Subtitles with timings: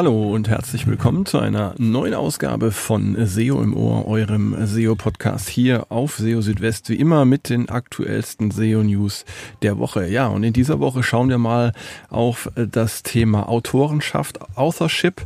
[0.00, 5.92] Hallo und herzlich willkommen zu einer neuen Ausgabe von SEO im Ohr, eurem SEO-Podcast hier
[5.92, 9.26] auf SEO Südwest, wie immer mit den aktuellsten SEO-News
[9.60, 10.08] der Woche.
[10.08, 11.74] Ja, und in dieser Woche schauen wir mal
[12.08, 15.20] auf das Thema Autorenschaft, Authorship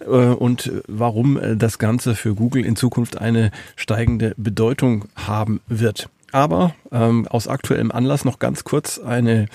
[0.00, 6.10] äh, und warum das Ganze für Google in Zukunft eine steigende Bedeutung haben wird.
[6.32, 9.46] Aber ähm, aus aktuellem Anlass noch ganz kurz eine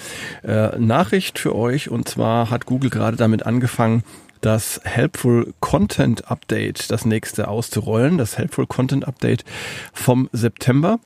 [0.44, 1.90] äh, Nachricht für euch.
[1.90, 4.04] Und zwar hat Google gerade damit angefangen,
[4.44, 8.18] das Helpful Content Update, das nächste auszurollen.
[8.18, 9.46] Das Helpful Content Update
[9.94, 11.00] vom September.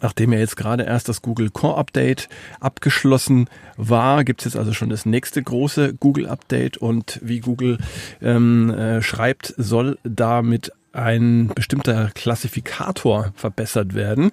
[0.00, 2.28] Nachdem ja jetzt gerade erst das Google Core Update
[2.58, 7.78] abgeschlossen war, gibt es jetzt also schon das nächste große Google Update und wie Google
[8.20, 14.32] ähm, äh, schreibt, soll damit ein bestimmter Klassifikator verbessert werden.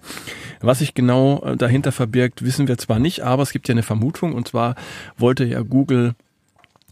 [0.62, 3.84] Was sich genau äh, dahinter verbirgt, wissen wir zwar nicht, aber es gibt ja eine
[3.84, 4.76] Vermutung und zwar
[5.18, 6.16] wollte ja Google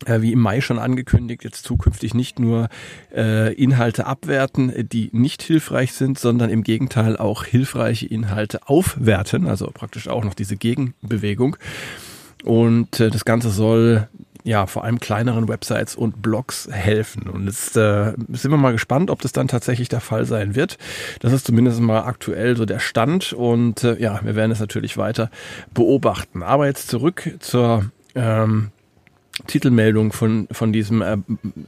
[0.08, 2.70] wie im Mai schon angekündigt, jetzt zukünftig nicht nur
[3.14, 9.70] äh, Inhalte abwerten, die nicht hilfreich sind, sondern im Gegenteil auch hilfreiche Inhalte aufwerten, also
[9.74, 11.58] praktisch auch noch diese Gegenbewegung.
[12.44, 14.08] Und äh, das Ganze soll
[14.44, 17.30] ja, vor allem kleineren Websites und Blogs helfen.
[17.30, 20.78] Und jetzt äh, sind wir mal gespannt, ob das dann tatsächlich der Fall sein wird.
[21.20, 24.98] Das ist zumindest mal aktuell so der Stand und äh, ja, wir werden es natürlich
[24.98, 25.30] weiter
[25.74, 26.42] beobachten.
[26.42, 28.72] Aber jetzt zurück zur ähm,
[29.48, 31.18] Titelmeldung von, von diesem äh,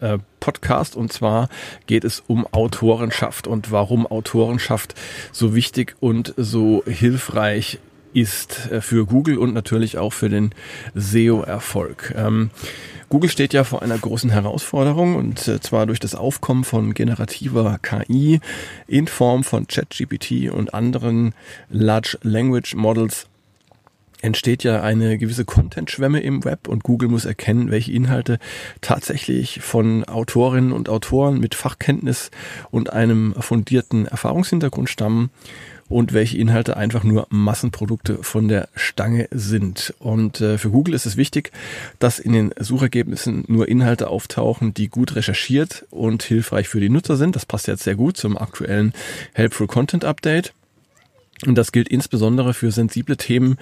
[0.02, 1.50] äh, Podcast und zwar
[1.88, 4.95] geht es um Autorenschaft und warum Autorenschaft
[5.31, 7.80] so wichtig und so hilfreich
[8.14, 10.52] ist äh, für Google und natürlich auch für den
[10.95, 12.14] SEO-Erfolg.
[12.16, 12.49] Ähm,
[13.09, 17.77] Google steht ja vor einer großen Herausforderung und äh, zwar durch das Aufkommen von generativer
[17.81, 18.39] KI
[18.88, 21.33] in Form von ChatGPT und anderen
[21.69, 23.27] Large Language Models
[24.21, 28.39] entsteht ja eine gewisse Content-Schwemme im Web und Google muss erkennen, welche Inhalte
[28.82, 32.32] tatsächlich von Autorinnen und Autoren mit Fachkenntnis
[32.70, 35.32] und einem fundierten Erfahrungshintergrund stammen
[35.92, 39.93] und welche Inhalte einfach nur Massenprodukte von der Stange sind.
[39.99, 41.52] Und äh, für Google ist es wichtig,
[41.99, 47.17] dass in den Suchergebnissen nur Inhalte auftauchen, die gut recherchiert und hilfreich für die Nutzer
[47.17, 47.36] sind.
[47.36, 48.93] Das passt jetzt sehr gut zum aktuellen
[49.33, 50.53] Helpful Content Update.
[51.45, 53.57] Und das gilt insbesondere für sensible Themen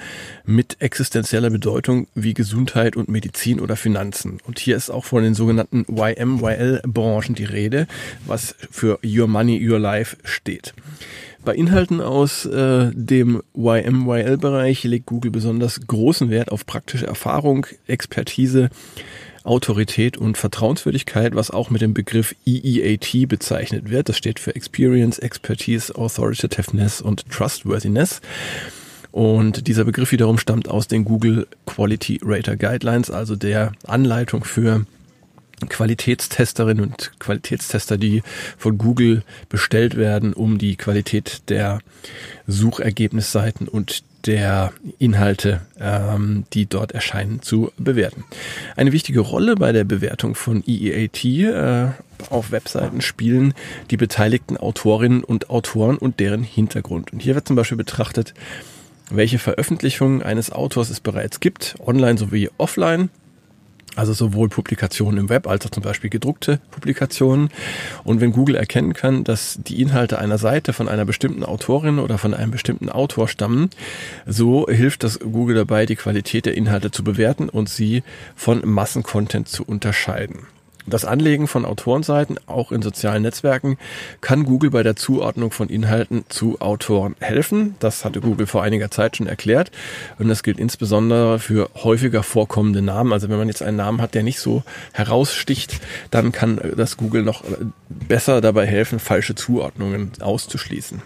[0.46, 4.40] mit existenzieller Bedeutung wie Gesundheit und Medizin oder Finanzen.
[4.46, 7.88] Und hier ist auch von den sogenannten YMYL-Branchen die Rede,
[8.26, 10.74] was für Your Money, Your Life steht.
[11.46, 18.70] Bei Inhalten aus äh, dem YMYL-Bereich legt Google besonders großen Wert auf praktische Erfahrung, Expertise,
[19.44, 24.10] Autorität und Vertrauenswürdigkeit, was auch mit dem Begriff EEAT bezeichnet wird.
[24.10, 28.22] Das steht für Experience, Expertise, Authoritativeness und Trustworthiness.
[29.12, 34.86] Und dieser Begriff wiederum stammt aus den Google Quality Rater Guidelines, also der Anleitung für
[35.68, 38.22] Qualitätstesterinnen und Qualitätstester, die
[38.58, 41.80] von Google bestellt werden, um die Qualität der
[42.48, 48.24] Suchergebnisseiten und der Inhalte, ähm, die dort erscheinen, zu bewerten.
[48.76, 51.88] Eine wichtige Rolle bei der Bewertung von EEAT äh,
[52.30, 53.54] auf Webseiten spielen
[53.92, 57.14] die beteiligten Autorinnen und Autoren und deren Hintergrund.
[57.14, 58.34] Und hier wird zum Beispiel betrachtet,
[59.10, 63.10] welche Veröffentlichungen eines Autors es bereits gibt, online sowie offline,
[64.00, 67.50] also sowohl Publikationen im Web als auch zum Beispiel gedruckte Publikationen.
[68.04, 72.18] Und wenn Google erkennen kann, dass die Inhalte einer Seite von einer bestimmten Autorin oder
[72.18, 73.70] von einem bestimmten Autor stammen,
[74.26, 78.04] so hilft das Google dabei, die Qualität der Inhalte zu bewerten und sie
[78.36, 80.48] von Massencontent zu unterscheiden.
[80.90, 83.78] Das Anlegen von Autorenseiten, auch in sozialen Netzwerken,
[84.22, 87.76] kann Google bei der Zuordnung von Inhalten zu Autoren helfen.
[87.80, 89.72] Das hatte Google vor einiger Zeit schon erklärt.
[90.18, 93.14] Und das gilt insbesondere für häufiger vorkommende Namen.
[93.14, 94.64] Also wenn man jetzt einen Namen hat, der nicht so
[94.94, 95.80] heraussticht,
[96.12, 97.44] dann kann das Google noch
[97.90, 101.02] besser dabei helfen, falsche Zuordnungen auszuschließen.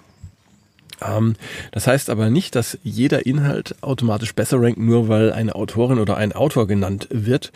[1.05, 1.35] Ähm,
[1.71, 6.17] das heißt aber nicht, dass jeder Inhalt automatisch besser rankt, nur weil eine Autorin oder
[6.17, 7.51] ein Autor genannt wird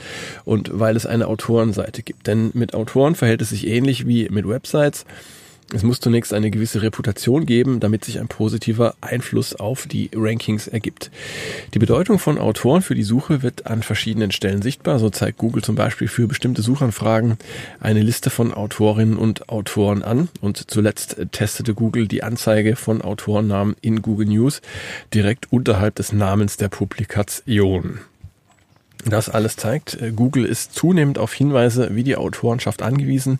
[0.45, 2.27] und weil es eine Autorenseite gibt.
[2.27, 5.05] Denn mit Autoren verhält es sich ähnlich wie mit Websites.
[5.73, 10.67] Es muss zunächst eine gewisse Reputation geben, damit sich ein positiver Einfluss auf die Rankings
[10.67, 11.11] ergibt.
[11.73, 14.97] Die Bedeutung von Autoren für die Suche wird an verschiedenen Stellen sichtbar.
[14.97, 17.37] So zeigt Google zum Beispiel für bestimmte Suchanfragen
[17.81, 20.29] eine Liste von Autorinnen und Autoren an.
[20.39, 24.61] Und zuletzt testete Google die Anzeige von Autorennamen in Google News
[25.13, 27.99] direkt unterhalb des Namens der Publikation.
[29.03, 33.39] Das alles zeigt, Google ist zunehmend auf Hinweise wie die Autorenschaft angewiesen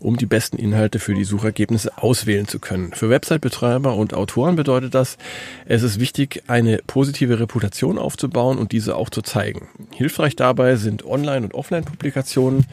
[0.00, 2.92] um die besten Inhalte für die Suchergebnisse auswählen zu können.
[2.92, 5.18] Für Website-Betreiber und Autoren bedeutet das,
[5.66, 9.68] es ist wichtig, eine positive Reputation aufzubauen und diese auch zu zeigen.
[9.94, 12.66] Hilfreich dabei sind Online- und Offline-Publikationen,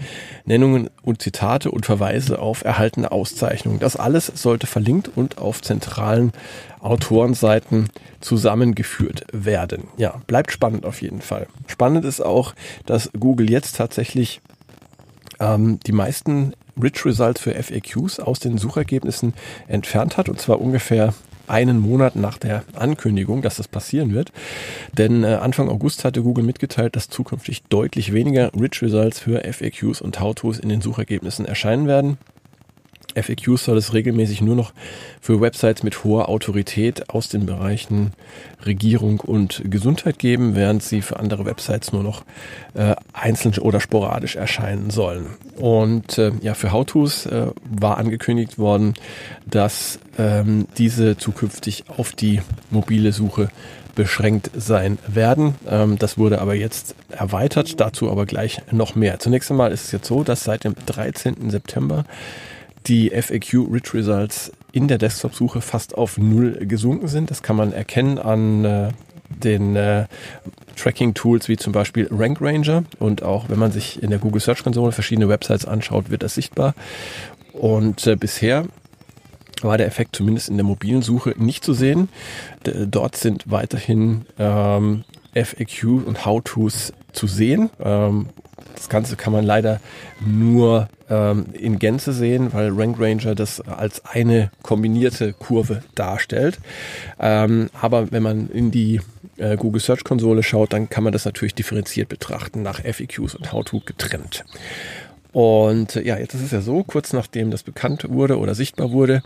[0.46, 3.80] Nennungen und Zitate und Verweise auf erhaltene Auszeichnungen.
[3.80, 6.32] Das alles sollte verlinkt und auf zentralen
[6.80, 7.90] Autorenseiten
[8.22, 9.90] zusammengeführt werden.
[9.98, 11.48] Ja, bleibt spannend auf jeden Fall.
[11.68, 12.54] Spannend ist auch,
[12.86, 14.42] dass Google jetzt tatsächlich
[15.39, 19.34] ähm, die meisten Rich Results für FAQs aus den Suchergebnissen
[19.68, 21.13] entfernt hat und zwar ungefähr
[21.48, 24.31] einen Monat nach der Ankündigung, dass das passieren wird.
[24.94, 30.01] Denn äh, Anfang August hatte Google mitgeteilt, dass zukünftig deutlich weniger Rich Results für FAQs
[30.01, 32.18] und How-Tos in den Suchergebnissen erscheinen werden.
[33.22, 34.74] FAQs soll es regelmäßig nur noch
[35.22, 38.14] für Websites mit hoher Autorität aus den Bereichen
[38.66, 42.24] Regierung und Gesundheit geben, während sie für andere Websites nur noch
[42.74, 45.28] äh, einzeln oder sporadisch erscheinen sollen.
[45.56, 48.94] Und äh, ja, für How-Tos äh, war angekündigt worden,
[49.46, 53.50] dass ähm, diese zukünftig auf die mobile Suche
[53.98, 55.56] beschränkt sein werden.
[55.68, 59.19] Ähm, das wurde aber jetzt erweitert, dazu aber gleich noch mehr.
[59.19, 61.50] Zunächst einmal ist es jetzt so, dass seit dem 13.
[61.50, 62.06] September
[62.88, 67.31] die FAQ Rich Results in der Desktop-Suche fast auf Null gesunken sind.
[67.31, 68.89] Das kann man erkennen an äh,
[69.30, 70.06] den äh,
[70.75, 74.63] Tracking-Tools wie zum Beispiel Rank Ranger und auch wenn man sich in der Google Search
[74.63, 76.75] Konsole verschiedene Websites anschaut, wird das sichtbar.
[77.54, 78.66] Und äh, bisher
[79.62, 82.10] war der Effekt zumindest in der mobilen Suche nicht zu sehen.
[82.66, 87.69] D dort sind weiterhin ähm, FAQ und How-Tos zu sehen.
[87.80, 88.28] Ähm,
[88.78, 89.80] das Ganze kann man leider
[90.26, 96.60] nur ähm, in Gänze sehen, weil Rank Ranger das als eine kombinierte Kurve darstellt.
[97.20, 99.02] Ähm, aber wenn man in die
[99.38, 103.52] äh, Google Search Konsole schaut, dann kann man das natürlich differenziert betrachten, nach FAQs und
[103.52, 104.46] How-To getrennt.
[105.34, 108.92] Und äh, ja, jetzt ist es ja so, kurz nachdem das bekannt wurde oder sichtbar
[108.92, 109.22] wurde,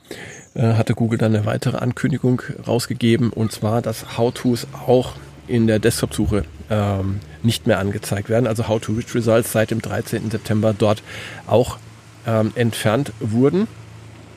[0.56, 5.14] äh, hatte Google dann eine weitere Ankündigung rausgegeben und zwar, dass How-Tos auch
[5.52, 8.48] in der Desktop-Suche ähm, nicht mehr angezeigt werden.
[8.48, 10.32] Also How to Reach Results seit dem 13.
[10.32, 11.04] September dort
[11.48, 11.78] auch
[12.26, 13.68] ähm, entfernt wurden.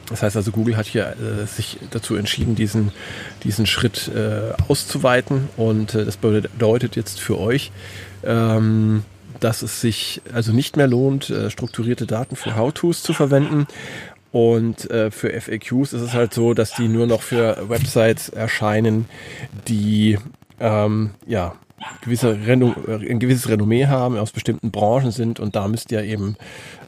[0.08, 2.92] Das heißt also, Google hat hier äh, sich dazu entschieden, diesen,
[3.42, 5.48] diesen Schritt äh, auszuweiten.
[5.56, 7.72] Und äh, das bedeutet jetzt für euch,
[8.22, 9.04] ähm,
[9.40, 13.66] dass es sich also nicht mehr lohnt, äh, strukturierte Daten für How-Tos zu verwenden.
[14.30, 19.06] Und äh, für FAQs ist es halt so, dass die nur noch für Websites erscheinen,
[19.68, 20.18] die
[20.60, 21.54] ähm, ja,
[22.02, 26.02] gewisse Renom äh, ein gewisses Renommee haben, aus bestimmten Branchen sind und da müsst ihr
[26.02, 26.36] eben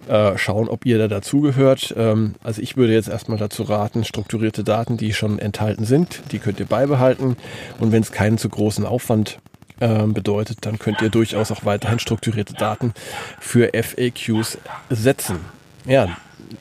[0.09, 1.95] äh, schauen, ob ihr da dazugehört.
[1.97, 6.39] Ähm, also ich würde jetzt erstmal dazu raten, strukturierte Daten, die schon enthalten sind, die
[6.39, 7.37] könnt ihr beibehalten
[7.79, 9.39] und wenn es keinen zu großen Aufwand
[9.81, 12.95] äh, bedeutet, dann könnt ihr durchaus auch weiterhin strukturierte Daten
[13.41, 14.59] für FAQs
[14.91, 15.39] setzen.
[15.85, 16.17] Ja,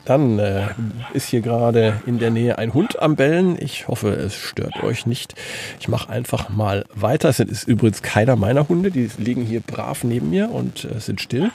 [0.05, 0.67] dann äh,
[1.13, 3.57] ist hier gerade in der Nähe ein Hund am Bellen.
[3.59, 5.35] Ich hoffe, es stört euch nicht.
[5.79, 7.29] Ich mache einfach mal weiter.
[7.29, 8.91] Es ist übrigens keiner meiner Hunde.
[8.91, 11.51] Die liegen hier brav neben mir und äh, sind still.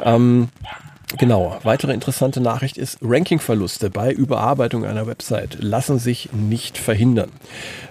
[0.00, 0.48] Ähm,
[1.18, 7.30] Genau, weitere interessante Nachricht ist, Rankingverluste bei Überarbeitung einer Website lassen sich nicht verhindern.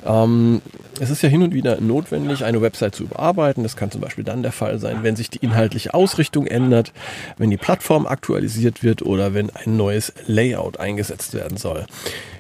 [0.06, 0.62] Ähm,
[1.00, 3.64] es ist ja hin und wieder notwendig, eine Website zu überarbeiten.
[3.64, 6.92] Das kann zum Beispiel dann der Fall sein, wenn sich die inhaltliche Ausrichtung ändert,
[7.38, 11.86] wenn die Plattform aktualisiert wird oder wenn ein neues Layout eingesetzt werden soll.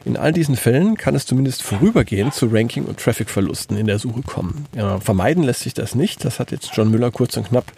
[0.05, 4.21] In all diesen Fällen kann es zumindest vorübergehend zu Ranking- und Traffic-Verlusten in der Suche
[4.21, 4.67] kommen.
[4.75, 6.23] Ja, vermeiden lässt sich das nicht.
[6.23, 7.71] Das hat jetzt John Müller kurz und knapp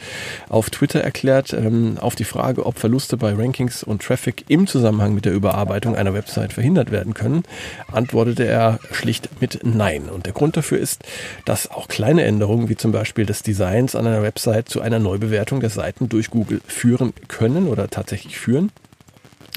[0.50, 1.54] auf Twitter erklärt.
[1.54, 5.96] Ähm, auf die Frage, ob Verluste bei Rankings und Traffic im Zusammenhang mit der Überarbeitung
[5.96, 7.44] einer Website verhindert werden können,
[7.94, 10.10] antwortete er schlicht mit Nein.
[10.10, 11.04] Und der Grund dafür ist,
[11.46, 15.62] dass auch kleine Änderungen wie zum Beispiel des Designs an einer Website zu einer Neubewertung
[15.62, 18.70] der Seiten durch Google führen können oder tatsächlich führen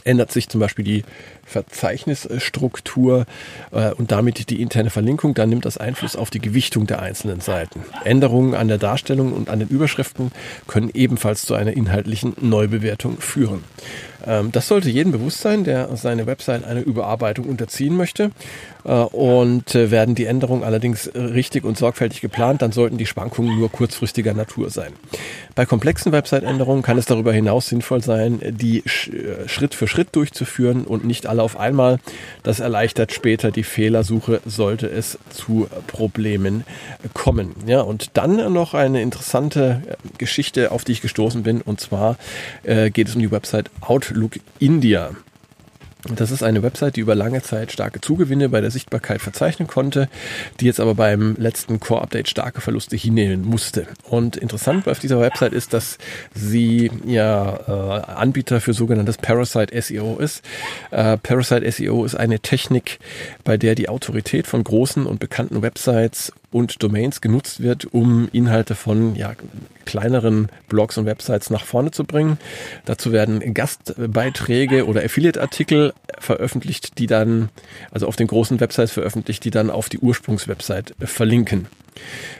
[0.04, 1.04] ändert sich zum Beispiel die
[1.50, 3.26] Verzeichnisstruktur
[3.72, 7.40] äh, und damit die interne Verlinkung, dann nimmt das Einfluss auf die Gewichtung der einzelnen
[7.40, 7.80] Seiten.
[8.04, 10.32] Änderungen an der Darstellung und an den Überschriften
[10.66, 13.64] können ebenfalls zu einer inhaltlichen Neubewertung führen.
[14.26, 18.30] Ähm, das sollte jedem bewusst sein, der seine Website einer Überarbeitung unterziehen möchte.
[18.84, 23.58] Äh, und äh, werden die Änderungen allerdings richtig und sorgfältig geplant, dann sollten die Schwankungen
[23.58, 24.92] nur kurzfristiger Natur sein.
[25.54, 31.04] Bei komplexen Website-Änderungen kann es darüber hinaus sinnvoll sein, die Schritt für Schritt durchzuführen und
[31.04, 31.98] nicht alle auf einmal.
[32.42, 36.64] Das erleichtert später die Fehlersuche, sollte es zu Problemen
[37.14, 37.54] kommen.
[37.66, 39.82] Ja, und dann noch eine interessante
[40.18, 42.16] Geschichte, auf die ich gestoßen bin, und zwar
[42.64, 45.10] geht es um die Website Outlook India.
[46.16, 50.08] Das ist eine Website, die über lange Zeit starke Zugewinne bei der Sichtbarkeit verzeichnen konnte,
[50.58, 53.86] die jetzt aber beim letzten Core-Update starke Verluste hinnehmen musste.
[54.04, 55.98] Und interessant auf dieser Website ist, dass
[56.34, 60.42] sie ja äh, Anbieter für sogenanntes Parasite SEO ist.
[60.90, 62.98] Äh, Parasite SEO ist eine Technik,
[63.44, 68.74] bei der die Autorität von großen und bekannten Websites und Domains genutzt wird, um Inhalte
[68.74, 69.34] von ja,
[69.84, 72.38] kleineren Blogs und Websites nach vorne zu bringen.
[72.84, 77.48] Dazu werden Gastbeiträge oder Affiliate-Artikel veröffentlicht, die dann,
[77.90, 81.66] also auf den großen Websites veröffentlicht, die dann auf die Ursprungswebsite verlinken.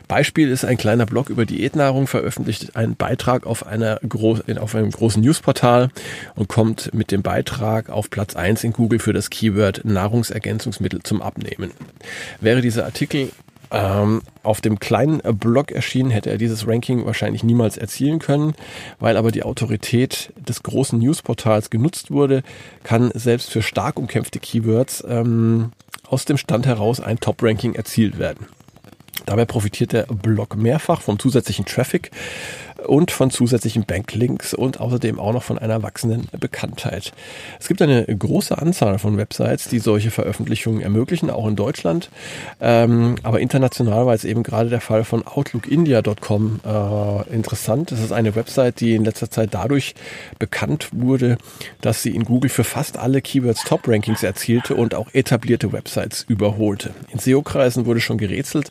[0.08, 4.00] Beispiel ist ein kleiner Blog über Diätnahrung, veröffentlicht einen Beitrag auf, einer
[4.60, 5.90] auf einem großen Newsportal
[6.34, 11.22] und kommt mit dem Beitrag auf Platz 1 in Google für das Keyword Nahrungsergänzungsmittel zum
[11.22, 11.72] Abnehmen.
[12.40, 13.30] Wäre dieser Artikel
[13.70, 18.54] ähm, auf dem kleinen Blog erschienen, hätte er dieses Ranking wahrscheinlich niemals erzielen können.
[18.98, 22.42] Weil aber die Autorität des großen Newsportals genutzt wurde,
[22.82, 25.72] kann selbst für stark umkämpfte Keywords ähm,
[26.08, 28.46] aus dem Stand heraus ein Top-Ranking erzielt werden.
[29.26, 32.10] Dabei profitiert der Blog mehrfach vom zusätzlichen Traffic
[32.86, 37.12] und von zusätzlichen Backlinks und außerdem auch noch von einer wachsenden Bekanntheit.
[37.58, 42.10] Es gibt eine große Anzahl von Websites, die solche Veröffentlichungen ermöglichen, auch in Deutschland.
[42.60, 47.92] Ähm, aber international war es eben gerade der Fall von OutlookIndia.com äh, interessant.
[47.92, 49.94] Das ist eine Website, die in letzter Zeit dadurch
[50.38, 51.38] bekannt wurde,
[51.80, 56.94] dass sie in Google für fast alle Keywords Top-Rankings erzielte und auch etablierte Websites überholte.
[57.12, 58.70] In SEO-Kreisen wurde schon gerätselt,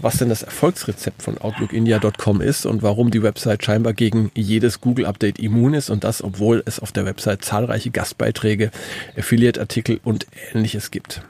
[0.00, 4.80] was denn das Erfolgsrezept von OutlookIndia.com ist und warum die Website Website scheinbar gegen jedes
[4.80, 8.70] Google-Update immun ist und das, obwohl es auf der Website zahlreiche Gastbeiträge,
[9.16, 11.22] Affiliate-Artikel und ähnliches gibt.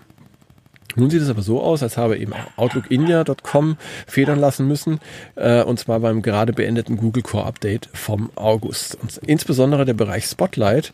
[0.95, 5.00] Nun sieht es aber so aus, als habe eben OutlookIndia.com federn lassen müssen,
[5.37, 8.99] äh, und zwar beim gerade beendeten Google Core Update vom August.
[9.00, 10.92] Und insbesondere der Bereich Spotlight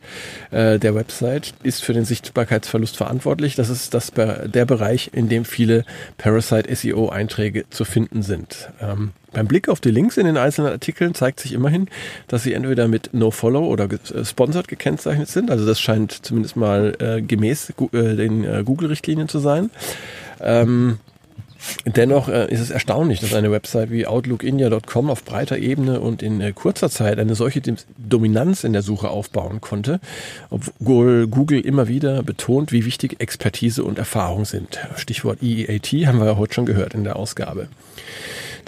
[0.53, 3.57] äh, der Website ist für den Sichtbarkeitsverlust verantwortlich.
[3.57, 5.85] Das ist das, der Bereich, in dem viele
[6.17, 8.69] Parasite SEO Einträge zu finden sind.
[8.81, 11.89] Ähm, beim Blick auf die Links in den einzelnen Artikeln zeigt sich immerhin,
[12.29, 15.51] dass sie entweder mit NoFollow oder äh, Sponsored gekennzeichnet sind.
[15.51, 19.71] Also das scheint zumindest mal äh, gemäß äh, den äh, Google-Richtlinien zu sein.
[20.41, 20.99] Ähm,
[21.85, 26.41] Dennoch äh, ist es erstaunlich, dass eine Website wie OutlookIndia.com auf breiter Ebene und in
[26.41, 27.61] äh, kurzer Zeit eine solche
[27.97, 30.01] Dominanz in der Suche aufbauen konnte,
[30.51, 34.79] obwohl Google immer wieder betont, wie wichtig Expertise und Erfahrung sind.
[34.97, 37.69] Stichwort EEAT haben wir ja heute schon gehört in der Ausgabe.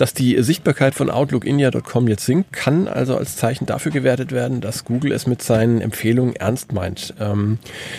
[0.00, 4.86] Dass die Sichtbarkeit von OutlookIndia.com jetzt sinkt, kann also als Zeichen dafür gewertet werden, dass
[4.86, 7.12] Google es mit seinen Empfehlungen ernst meint.
[7.20, 7.58] Ähm,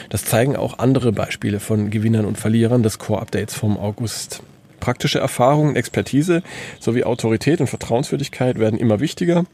[0.10, 4.42] das zeigen auch andere Beispiele von Gewinnern und Verlierern des Core-Updates vom August.
[4.80, 6.42] Praktische Erfahrungen, Expertise
[6.80, 9.46] sowie Autorität und Vertrauenswürdigkeit werden immer wichtiger.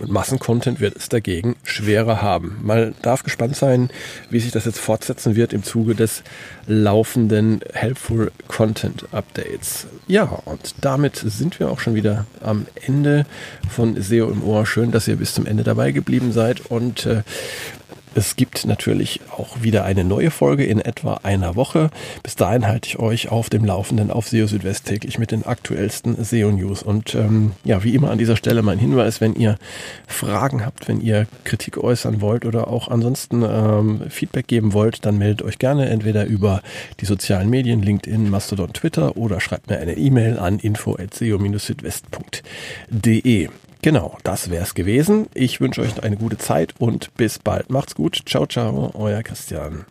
[0.00, 2.58] Und Massencontent wird es dagegen schwerer haben.
[2.62, 3.90] Man darf gespannt sein,
[4.30, 6.22] wie sich das jetzt fortsetzen wird im Zuge des
[6.66, 9.86] laufenden Helpful Content Updates.
[10.06, 13.26] Ja, und damit sind wir auch schon wieder am Ende
[13.70, 14.66] von SEO im Ohr.
[14.66, 17.22] Schön, dass ihr bis zum Ende dabei geblieben seid und äh,
[18.16, 21.90] es gibt natürlich auch wieder eine neue Folge in etwa einer Woche.
[22.22, 26.24] Bis dahin halte ich euch auf dem Laufenden auf SEO Südwest täglich mit den aktuellsten
[26.24, 26.82] SEO News.
[26.82, 29.58] Und ähm, ja, wie immer an dieser Stelle mein Hinweis, wenn ihr
[30.06, 35.18] Fragen habt, wenn ihr Kritik äußern wollt oder auch ansonsten ähm, Feedback geben wollt, dann
[35.18, 36.62] meldet euch gerne entweder über
[37.00, 43.50] die sozialen Medien, LinkedIn, Mastodon, Twitter oder schreibt mir eine E-Mail an info.seo-südwest.de.
[43.86, 45.28] Genau, das wär's gewesen.
[45.32, 47.70] Ich wünsche euch eine gute Zeit und bis bald.
[47.70, 48.20] Macht's gut.
[48.26, 49.84] Ciao, ciao, euer Christian.